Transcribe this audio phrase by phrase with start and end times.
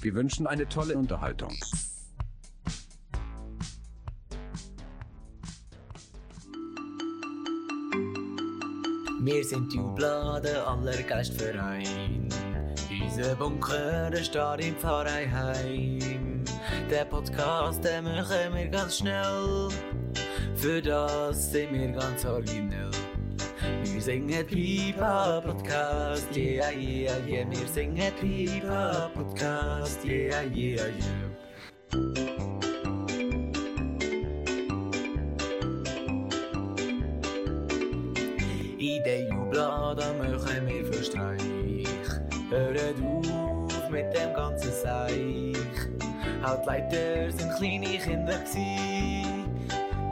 [0.00, 1.54] Wir wünschen eine tolle Unterhaltung.
[9.20, 12.28] Wir sind die Bladen aller Geistverein.
[13.02, 16.44] Unser Bunker steht im Pfarreiheim.
[16.88, 19.68] Der Podcast, den machen wir ganz schnell.
[20.54, 22.90] Für das sind wir ganz originell.
[23.98, 27.44] Wir singen Pipa Podcast, yeah, yeah, yeah.
[27.50, 31.98] Wir singen Pipa Podcast, yeah, yeah, yeah.
[38.78, 41.88] In den Jubladen machen wir für Streich.
[42.50, 45.56] Hört auf mit dem ganzen Seich.
[46.44, 49.26] Halt Leiter sind kleine Kinder gsi.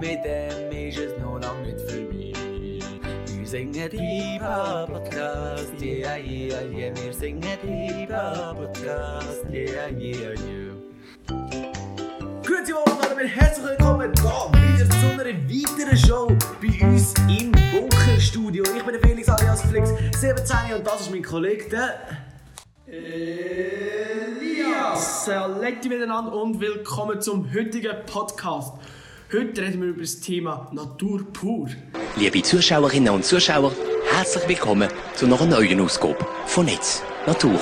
[0.00, 2.15] Mit dem ist es noch lang nicht vorbei.
[3.46, 6.92] Wir singen Pipa Podcast, yeah, yeah, yeah.
[6.96, 10.74] Wir singen Pipa Podcast, yeah, yeah, yeah.
[12.42, 16.26] Grüezi wohl und herzlich willkommen da wieder zu einer weiteren Show
[16.60, 18.64] bei uns im Bunkerstudio.
[18.64, 22.00] Ich bin der Felix alias Flix 17 und das ist mein Kollege, der
[22.88, 24.56] Elias.
[25.24, 28.72] Saletti miteinander und willkommen zum heutigen Podcast.
[29.32, 31.68] Heute reden wir über das Thema Natur pur.
[32.18, 33.72] Liebe Zuschauerinnen und Zuschauer,
[34.10, 37.60] herzlich willkommen zu einer neuen Ausgabe von Netz Natur.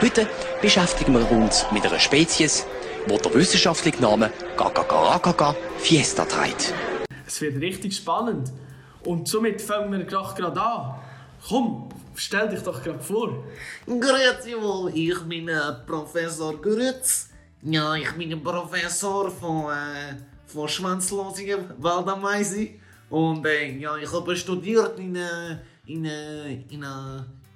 [0.00, 0.26] Heute
[0.60, 2.66] beschäftigen wir uns mit einer Spezies,
[3.06, 6.74] wo der wissenschaftliche Name Gagagaraga Fiesta trägt.
[7.24, 8.50] Es wird richtig spannend.
[9.04, 10.96] Und somit fangen wir gleich gerade an.
[11.48, 13.44] Komm, stell dich doch gerade vor.
[13.86, 17.28] Grüezi wohl, ich bin äh, Professor Grütz.
[17.62, 20.16] Ja, ich bin ein Professor von, äh,
[20.48, 22.79] von schwanzlosigen Waldameisen.
[23.10, 26.86] Und äh, ja, ich habe studiert in, äh, in, äh, in, äh,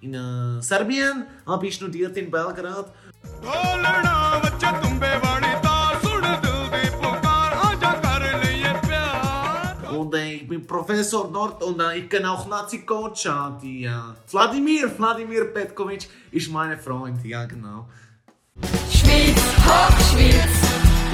[0.01, 2.93] in, in Serbien, habe ich studiert in Belgrad.
[9.97, 13.29] Und äh, ich bin Professor dort und äh, ich kenne auch Nazi-Coach,
[13.63, 13.89] die
[14.27, 17.89] Vladimir, Vladimir Petkovic ist mein Freund, ja genau.
[18.91, 20.51] Schweiz, hoch Schweiz,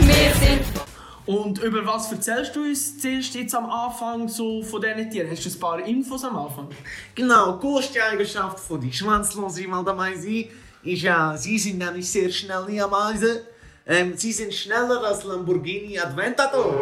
[0.01, 1.00] wir sind...
[1.27, 5.31] Und über was erzählst du uns zuerst jetzt am Anfang so von diesen Tieren?
[5.31, 6.69] Hast du ein paar Infos am Anfang?
[7.15, 10.49] Genau, die größte Eigenschaft von die schwanzlosen Waldameisen
[10.83, 13.41] ist ja, sie sind nämlich sehr schnelle Ameisen.
[13.87, 16.75] Ähm, sie sind schneller als Lamborghini Aventador.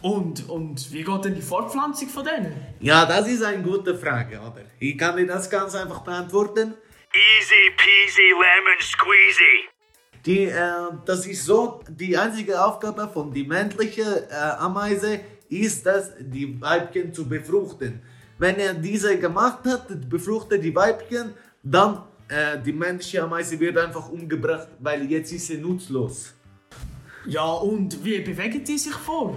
[0.00, 2.54] Und, und wie geht denn die Fortpflanzung von denen?
[2.80, 4.62] Ja, das ist eine gute Frage, oder?
[4.78, 6.74] Ich kann dir das ganz einfach beantworten.
[7.14, 9.73] Easy peasy lemon squeezy
[10.26, 10.60] Die, äh,
[11.04, 15.20] das ist so, die einzige Aufgabe von die männlichen äh, Ameise
[15.50, 18.00] ist es, die Weibchen zu befruchten.
[18.38, 24.08] Wenn er diese gemacht hat, befruchtet die Weibchen, dann äh, die männliche Ameise wird einfach
[24.08, 26.32] umgebracht, weil jetzt ist sie nutzlos.
[27.26, 29.36] Ja, und wie bewegen die sich vor?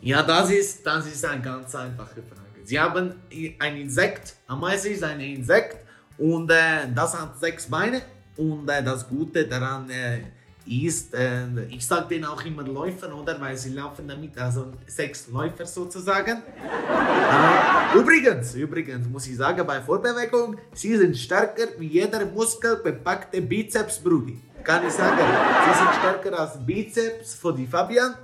[0.00, 2.46] Ja, das ist, das ist eine ganz einfache Frage.
[2.64, 3.14] Sie haben
[3.58, 5.76] ein Insekt, Ameise ist ein Insekt
[6.18, 8.02] und äh, das hat sechs Beine
[8.36, 10.20] und äh, das Gute daran äh,
[10.66, 13.40] ist, äh, ich sage denen auch immer Läufer, oder?
[13.40, 16.42] Weil sie laufen damit, also sechs Läufer sozusagen.
[16.42, 23.98] äh, übrigens, übrigens muss ich sagen, bei Vorbewegung, sie sind stärker wie jeder muskelbepackte Bizeps,
[23.98, 24.40] Brudi.
[24.64, 28.14] Kann ich sagen, sie sind stärker als Bizeps von die Fabian.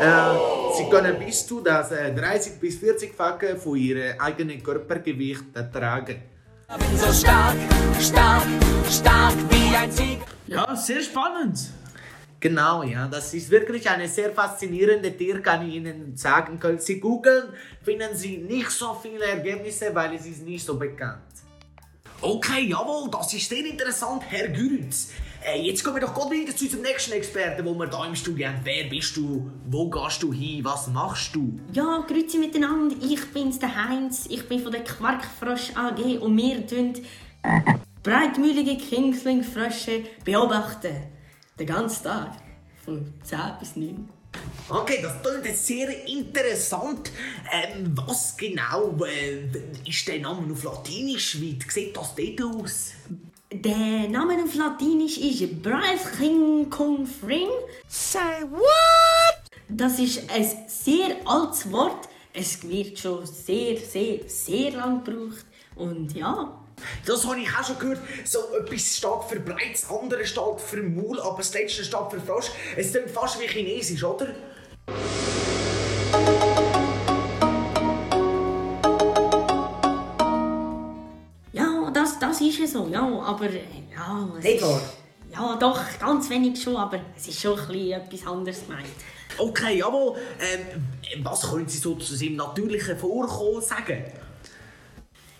[0.00, 6.22] Äh, sie können bis zu das äh, 30 bis 40-fache von ihrem eigenen Körpergewicht tragen.
[6.96, 7.56] So stark,
[8.00, 8.46] stark,
[8.88, 10.20] stark wie ein Sieg.
[10.46, 11.58] Ja, sehr spannend.
[12.38, 16.58] Genau, ja, das ist wirklich eine sehr faszinierende Tier, kann ich Ihnen sagen.
[16.58, 21.20] Können Sie googeln, finden Sie nicht so viele Ergebnisse, weil es ist nicht so bekannt.
[22.22, 25.10] Okay, jawohl, das ist sehr interessant, Herr Güritz.
[25.42, 28.14] Äh, jetzt kommen wir doch gerade wieder zu unserem nächsten Experten, wo wir da im
[28.14, 28.60] Studio haben.
[28.62, 29.50] Wer bist du?
[29.66, 30.62] Wo gehst du hin?
[30.64, 31.58] Was machst du?
[31.72, 32.94] Ja, grüezi miteinander.
[33.00, 34.26] Ich bin's, der Heinz.
[34.28, 36.94] Ich bin von der Quarkfrosch AG und wir tun
[38.02, 40.94] breitmühlige Kingslingfrösche beobachten.
[41.58, 42.36] Den ganzen Tag.
[42.84, 44.08] Von 10 bis 9.
[44.68, 47.10] Okay, das klingt jetzt sehr interessant.
[47.52, 49.42] Ähm, was genau äh,
[49.86, 51.40] ist der Name auf Latinisch?
[51.40, 52.92] Wie sieht das dort aus?
[53.52, 57.48] Der Name auf Latinisch ist Bryce King Kung Fring.
[57.88, 59.50] Say what?
[59.68, 62.08] Das ist ein sehr altes Wort.
[62.32, 65.44] Es wird schon sehr, sehr, sehr lang gebraucht.
[65.74, 66.60] Und ja,
[67.04, 67.98] Das habe ich auch schon gehört.
[68.24, 72.20] So etwas steht für breit, das andere steht für Maul, aber das letzte steht für
[72.20, 72.50] Frosch.
[72.76, 74.28] Es klingt fast wie Chinesisch, oder?
[82.50, 83.62] Ist ist ja so, ja, aber äh,
[83.94, 84.80] ja, Nicht wahr?
[85.32, 88.86] Ja, doch, ganz wenig schon, aber es ist schon ein bisschen etwas anderes gemeint.
[89.38, 90.16] Okay, jawohl.
[90.40, 94.04] Ähm, was können Sie so zu seinem natürlichen Vorkommen sagen?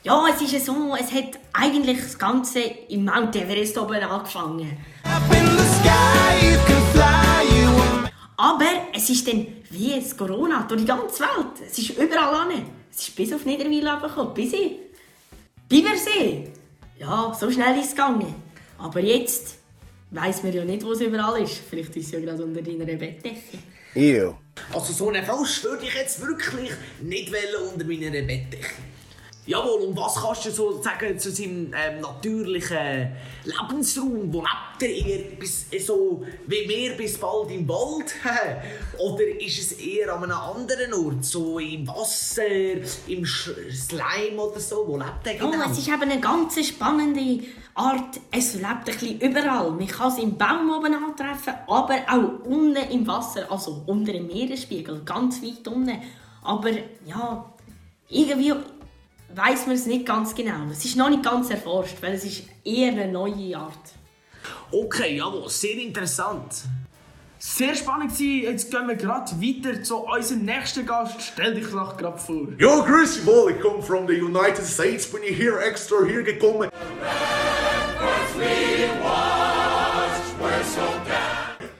[0.02, 4.78] Ja, es ist ja so, es hat eigentlich das Ganze im Mount Everest oben angefangen.
[8.36, 11.68] Aber es ist dann wie es Corona durch die ganze Welt.
[11.68, 12.64] Es ist überall an.
[12.90, 14.76] Es ist bis auf Niederwil gekommen, bis in
[15.68, 16.50] Bibersee.
[17.00, 18.34] Ja, so schnell ist es gegangen.
[18.76, 19.56] Aber jetzt
[20.10, 21.62] weiss man ja nicht, wo es überall ist.
[21.70, 23.58] Vielleicht ist es ja gerade unter deiner Bettdecke.
[23.94, 24.34] Ew.
[24.74, 26.70] Also so einen Frosch würde ich jetzt wirklich
[27.00, 28.68] nicht wollen unter meiner Bettdecke.
[29.50, 33.10] Jawohl, und was kannst du sagen zu seinem ähm, natürlichen
[33.44, 34.32] Lebensraum?
[34.32, 38.14] Wo lebt er eher bis, äh, so wie wir bis bald im Wald?
[38.98, 42.46] Oder ist es eher an einem anderen Ort, so im Wasser,
[43.08, 44.84] im Sch Slime oder so?
[44.86, 45.64] Wo lebt er Oh, genau?
[45.68, 47.44] es ist eben eine ganz spannende
[47.74, 48.20] Art.
[48.30, 49.72] Es lebt ein bisschen überall.
[49.72, 54.28] Man kann es im Baum oben antreffen, aber auch unten im Wasser, also unter dem
[54.28, 55.98] Meeresspiegel, ganz weit unten.
[56.44, 56.70] Aber
[57.04, 57.52] ja,
[58.08, 58.52] irgendwie
[59.34, 60.70] weiß man es nicht ganz genau.
[60.70, 63.94] Es ist noch nicht ganz erforscht, weil es ist eher eine neue Art.
[64.72, 66.64] Okay, jawohl, sehr interessant.
[67.38, 68.42] Sehr spannend gewesen.
[68.42, 71.20] Jetzt gehen wir gerade weiter zu unserem nächsten Gast.
[71.22, 72.48] Stell dich doch gerade vor.
[72.58, 76.22] Jo, grüß dich wohl, ich komme from the United States, bin ich hier extra hier
[76.22, 76.68] gekommen.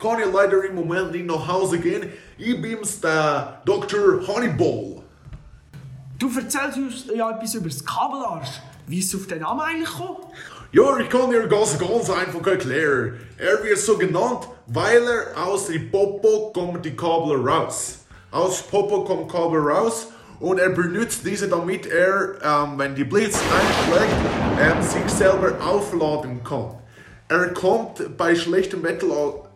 [0.00, 2.10] Kann ich leider im Moment nicht nach Hause gehen.
[2.38, 4.26] Ich bin's, der Dr.
[4.26, 5.02] Honeyball.
[6.20, 8.60] Du erzählst uns ja etwas über das Kabelarsch.
[8.86, 10.18] Wie ist es auf den Namen eigentlich gekommen?
[10.70, 13.14] Ja, ich kann dir ganz, ganz einfach erklären.
[13.38, 18.00] Er wird so genannt, weil er aus dem Popo kommt die Kabel raus.
[18.30, 20.08] Aus Popo kommt Kabel raus
[20.40, 24.12] und er benutzt diese, damit er, ähm, wenn die Blitz einschlägt,
[24.60, 26.74] ähm, sich selber aufladen kann.
[27.28, 29.06] Er kommt bei schlechtem Wetter,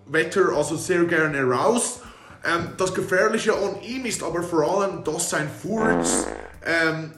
[0.06, 2.00] Wetter also sehr gerne raus.
[2.44, 6.26] Ähm, das Gefährliche an ihm ist aber vor allem, dass sein Furz,
[6.64, 7.12] ähm,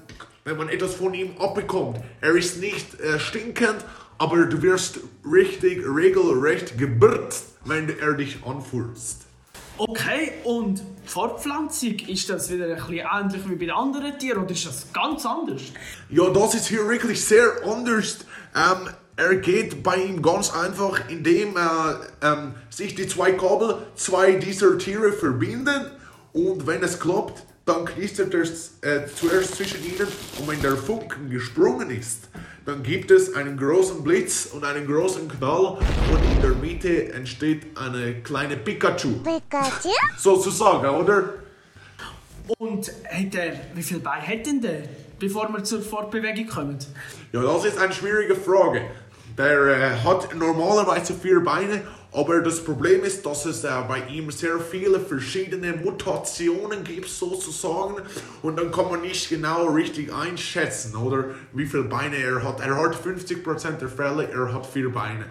[0.45, 3.85] wenn man etwas von ihm abbekommt, er ist nicht äh, stinkend,
[4.19, 9.23] aber du wirst richtig regelrecht gebirgt, wenn er dich anfurzt.
[9.79, 14.53] Okay, und Fortpflanzung, ist das wieder ein bisschen ähnlich wie bei den anderen Tieren oder
[14.53, 15.61] ist das ganz anders?
[16.09, 18.21] Ja, das ist hier wirklich sehr anders.
[18.55, 21.61] Ähm, er geht bei ihm ganz einfach, indem äh,
[22.23, 25.91] ähm, sich die zwei Kabel zwei dieser Tiere verbinden
[26.33, 30.07] und wenn es klappt, dann knistert es äh, zuerst zwischen ihnen
[30.39, 32.29] und wenn der Funken gesprungen ist,
[32.67, 37.67] dann gibt es einen großen Blitz und einen großen Knall und in der Mitte entsteht
[37.77, 39.15] eine kleine Pikachu.
[39.23, 39.89] Pikachu?
[40.19, 41.35] Sozusagen, oder?
[42.59, 44.83] Und hat er, wie viel Beine hat denn der,
[45.19, 46.79] bevor wir zur Fortbewegung kommen?
[47.33, 48.83] Ja, das ist eine schwierige Frage.
[49.37, 54.31] Der äh, hat normalerweise vier Beine, aber das Problem ist, dass es äh, bei ihm
[54.31, 57.97] sehr viele verschiedene Mutationen gibt, sozusagen.
[58.41, 62.61] Und dann kann man nicht genau richtig einschätzen, oder wie viele Beine er hat.
[62.61, 65.27] Er hat 50% der Fälle, er hat vier Beine.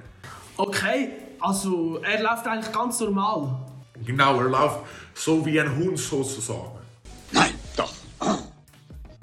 [0.57, 1.09] Okay,
[1.39, 3.57] also er läuft eigentlich ganz normal.
[4.05, 4.79] Genau, er läuft
[5.15, 6.71] so wie ein Hund sozusagen.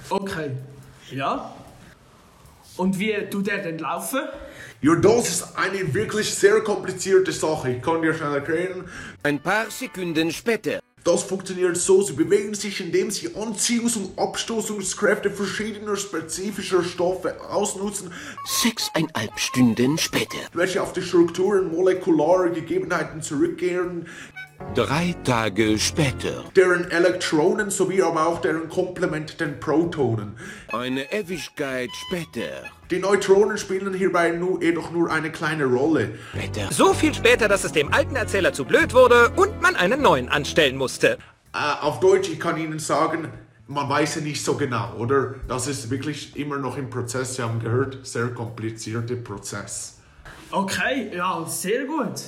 [0.09, 0.51] Okay,
[1.09, 1.53] ja.
[2.77, 4.21] Und wie tut er denn laufen?
[4.81, 7.71] Ja, das ist eine wirklich sehr komplizierte Sache.
[7.71, 8.85] Ich kann dir schnell erklären.
[9.23, 10.79] Ein paar Sekunden später.
[11.03, 18.09] Das funktioniert so, sie bewegen sich, indem sie Anziehungs- und Abstoßungskräfte verschiedener spezifischer Stoffe ausnutzen,
[18.45, 20.37] Sechseinhalb Stunden später.
[20.53, 24.07] welche auf die Strukturen molekulare Gegebenheiten zurückkehren,
[24.75, 26.43] Drei Tage später.
[26.55, 30.35] deren Elektronen sowie aber auch deren Komplement den Protonen.
[30.71, 32.63] Eine Ewigkeit später.
[32.89, 36.15] Die Neutronen spielen hierbei nur, jedoch nur eine kleine Rolle.
[36.31, 36.71] Später.
[36.71, 40.27] So viel später, dass es dem alten Erzähler zu blöd wurde und man einen neuen
[40.27, 41.19] anstellen musste.
[41.53, 43.27] Äh, auf Deutsch, ich kann Ihnen sagen,
[43.67, 45.35] man weiß ja nicht so genau, oder?
[45.47, 49.99] Das ist wirklich immer noch im Prozess, Sie haben gehört, sehr komplizierter Prozess.
[50.49, 52.21] Okay, ja, sehr gut.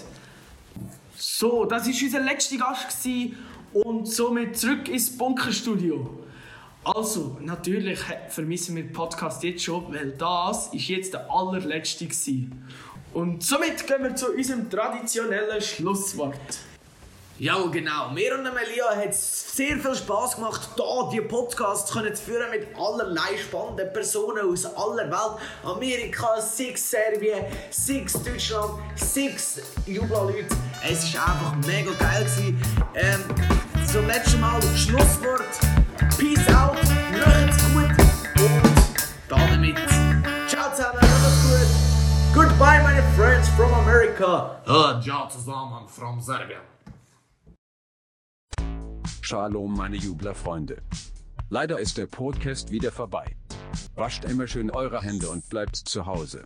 [1.37, 3.05] So, das war unser letzter Gast
[3.73, 6.23] und somit zurück ins Bunkerstudio.
[6.85, 7.99] Also, natürlich
[8.29, 12.65] vermissen wir den Podcast jetzt schon, weil das ist jetzt der allerletzte gewesen.
[13.13, 16.39] Und somit gehen wir zu unserem traditionellen Schlusswort.
[17.37, 18.11] Ja, genau.
[18.11, 22.49] Mir und Melia hat es sehr viel Spass gemacht, hier die Podcasts können zu führen
[22.49, 25.41] mit allerlei spannenden Personen aus aller Welt.
[25.65, 30.55] Amerika, Six Serbien, Six Deutschland, Six Jubla-Leute.
[30.87, 32.23] Es war einfach mega geil.
[32.23, 32.61] Gewesen.
[32.93, 33.21] Ähm,
[33.91, 35.41] zum letzten Mal Schlusswort.
[36.15, 36.77] Peace out,
[37.13, 37.89] macht's gut
[38.39, 38.75] und
[39.27, 39.77] damit.
[40.47, 41.41] Ciao zusammen, macht's
[42.37, 42.53] gut.
[43.73, 44.61] America.
[44.65, 46.59] Und ja, zusammen from Serbia.
[49.21, 50.83] Shalom, meine Jublerfreunde.
[51.49, 53.35] Leider ist der Podcast wieder vorbei.
[53.95, 56.45] Wascht immer schön eure Hände und bleibt zu Hause.